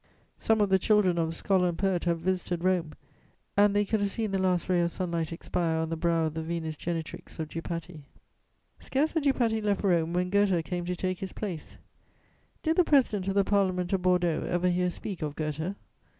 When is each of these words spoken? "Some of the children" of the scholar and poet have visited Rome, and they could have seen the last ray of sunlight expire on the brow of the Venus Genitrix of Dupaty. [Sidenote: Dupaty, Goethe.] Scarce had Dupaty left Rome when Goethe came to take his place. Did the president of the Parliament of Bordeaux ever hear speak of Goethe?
"Some 0.35 0.61
of 0.61 0.69
the 0.69 0.79
children" 0.79 1.19
of 1.19 1.27
the 1.27 1.31
scholar 1.35 1.67
and 1.69 1.77
poet 1.77 2.05
have 2.05 2.21
visited 2.21 2.63
Rome, 2.63 2.93
and 3.55 3.75
they 3.75 3.85
could 3.85 3.99
have 3.99 4.09
seen 4.09 4.31
the 4.31 4.39
last 4.39 4.67
ray 4.67 4.81
of 4.81 4.89
sunlight 4.89 5.31
expire 5.31 5.77
on 5.77 5.89
the 5.91 5.95
brow 5.95 6.25
of 6.25 6.33
the 6.33 6.41
Venus 6.41 6.75
Genitrix 6.75 7.37
of 7.37 7.49
Dupaty. 7.49 8.01
[Sidenote: 8.01 8.01
Dupaty, 8.01 8.01
Goethe.] 8.79 8.83
Scarce 8.83 9.11
had 9.11 9.23
Dupaty 9.25 9.61
left 9.63 9.83
Rome 9.83 10.13
when 10.13 10.31
Goethe 10.31 10.65
came 10.65 10.85
to 10.85 10.95
take 10.95 11.19
his 11.19 11.33
place. 11.33 11.77
Did 12.63 12.77
the 12.77 12.83
president 12.83 13.27
of 13.27 13.35
the 13.35 13.43
Parliament 13.43 13.93
of 13.93 14.01
Bordeaux 14.01 14.43
ever 14.49 14.69
hear 14.71 14.89
speak 14.89 15.21
of 15.21 15.35
Goethe? 15.35 15.75